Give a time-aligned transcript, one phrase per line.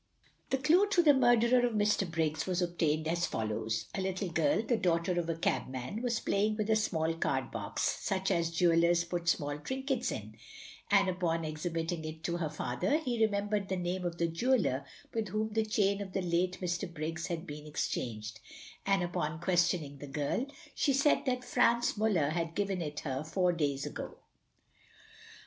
[0.49, 2.09] The clue to the murderer of Mr.
[2.09, 6.57] Briggs was obtained as follows: A little girl, the daughter of a cabman, was playing
[6.57, 10.37] with a small card box, such as jewellers put small trinkets in,
[10.89, 14.83] and upon exhibiting it to her father, he remembered the name of the jeweller
[15.13, 16.91] with whom the chain of the late Mr.
[16.91, 18.39] Briggs had been exchanged,
[18.87, 23.51] and upon questioning the girl, she said that Franz Muller had given it her four
[23.53, 24.15] days ago.